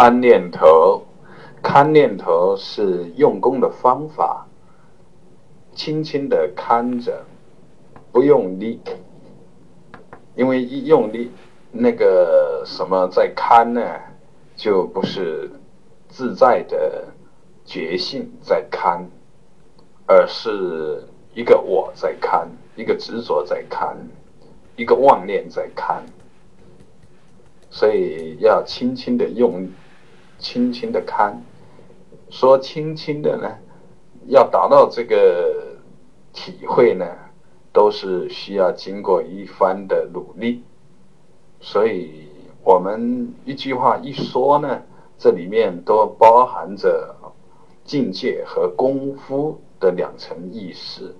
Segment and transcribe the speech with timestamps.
[0.00, 1.02] 看念头，
[1.60, 4.46] 看念头是用功的方法，
[5.74, 7.24] 轻轻的看着，
[8.12, 8.80] 不用力，
[10.36, 11.32] 因为一用力，
[11.72, 13.82] 那个什么在看呢，
[14.54, 15.50] 就不是
[16.08, 17.04] 自在的
[17.64, 19.04] 觉性在看，
[20.06, 21.02] 而是
[21.34, 23.96] 一个我在看，一个执着在看，
[24.76, 26.04] 一个妄念在看。
[27.68, 29.68] 所以要轻轻的用，
[30.48, 31.42] 轻轻的看，
[32.30, 33.58] 说轻轻的呢，
[34.28, 35.76] 要达到这个
[36.32, 37.04] 体会呢，
[37.70, 40.64] 都是需要经过一番的努力。
[41.60, 42.30] 所以
[42.64, 44.80] 我们一句话一说呢，
[45.18, 47.14] 这里面都包含着
[47.84, 51.14] 境界和功夫的两层意思，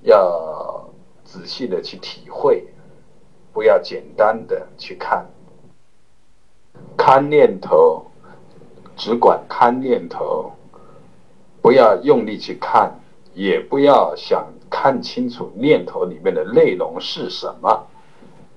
[0.00, 0.88] 要
[1.22, 2.66] 仔细的去体会。
[3.52, 5.26] 不要简单的去看，
[7.08, 8.04] 看念头，
[8.96, 10.50] 只管看念头，
[11.62, 12.98] 不要用力去看，
[13.32, 17.86] 也不要想看清楚念头里面的内容是什么，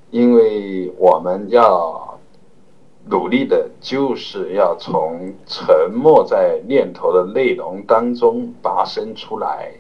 [0.10, 2.18] 因为我们要
[3.08, 9.72] 努力的就是要从沉默在念头的内容当中拔升出来，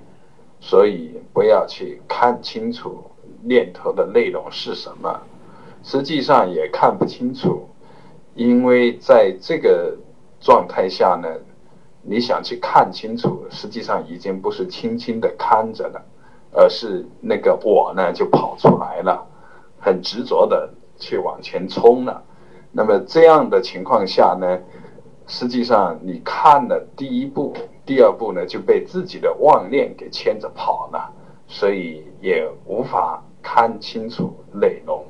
[0.59, 3.03] 所以不要去看清楚。
[3.41, 5.21] 念头的内容是什么？
[5.81, 7.67] 实际上也看不清楚，
[8.39, 9.93] 因为在这个
[10.39, 11.27] 状态下呢，
[12.01, 16.01] 你想去看清楚，实际上已经不是轻轻的看着了，
[16.53, 19.27] 而是那个我呢就跑出来了，
[19.77, 22.23] 很执着的去往前冲了。
[22.71, 24.57] 那么这样的情况下呢，
[25.27, 27.53] 实际上你看了第一步，
[27.85, 31.11] 第二步呢就被自己的妄念给牵着跑了，
[31.45, 33.21] 所以也无法。
[33.41, 35.03] 看清楚内容，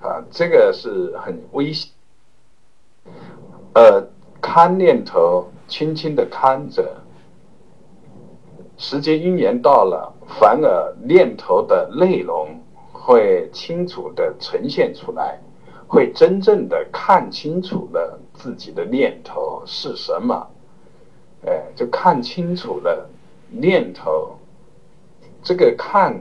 [0.00, 1.92] 啊，这个是很危险。
[3.74, 4.04] 呃，
[4.40, 6.96] 看念头，轻轻的看着，
[8.76, 12.60] 时间因缘到了，反而念头的内容
[12.92, 15.38] 会清楚的呈现出来，
[15.86, 20.46] 会真正的看清楚了自己的念头是什么，
[21.46, 23.08] 哎，就看清楚了
[23.50, 24.36] 念头，
[25.42, 26.20] 这个看。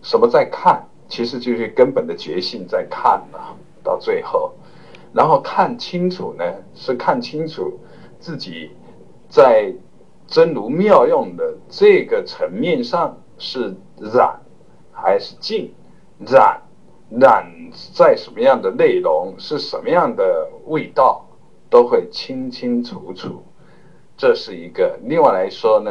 [0.00, 0.86] 什么在看？
[1.08, 3.56] 其实就是根本的觉性在看嘛。
[3.82, 4.54] 到最后，
[5.18, 6.44] 然后看清楚呢，
[6.76, 7.76] 是看清楚
[8.20, 8.70] 自己
[9.28, 9.74] 在
[10.28, 13.74] 真如妙用的这个层面上是
[14.14, 14.40] 染
[14.92, 15.74] 还是净，
[16.24, 16.62] 染
[17.10, 17.44] 染
[17.92, 21.26] 在什么样的内容，是什么样的味道，
[21.68, 23.42] 都会清清楚楚。
[24.16, 24.96] 这是一个。
[25.02, 25.90] 另外来说呢，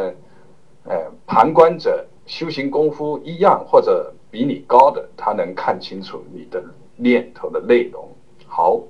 [0.86, 2.08] 呃，旁观者。
[2.26, 6.64] 修行功夫一样或者比你高的，他能看清楚你的
[6.96, 8.10] 念头的内容。
[8.46, 8.82] 好。